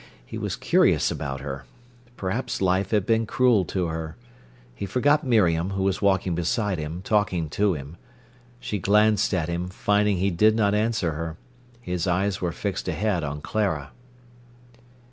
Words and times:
He 0.25 0.39
was 0.39 0.55
curious 0.55 1.11
about 1.11 1.41
her. 1.41 1.63
Perhaps 2.17 2.59
life 2.59 2.89
had 2.89 3.05
been 3.05 3.27
cruel 3.27 3.65
to 3.65 3.85
her. 3.85 4.15
He 4.73 4.87
forgot 4.87 5.23
Miriam, 5.23 5.69
who 5.69 5.83
was 5.83 6.01
walking 6.01 6.33
beside 6.33 6.79
him 6.79 7.03
talking 7.03 7.49
to 7.49 7.73
him. 7.75 7.97
She 8.59 8.79
glanced 8.79 9.31
at 9.31 9.47
him, 9.47 9.67
finding 9.69 10.17
he 10.17 10.31
did 10.31 10.55
not 10.55 10.73
answer 10.73 11.11
her. 11.11 11.37
His 11.81 12.07
eyes 12.07 12.41
were 12.41 12.51
fixed 12.51 12.87
ahead 12.87 13.23
on 13.23 13.41
Clara. 13.41 13.91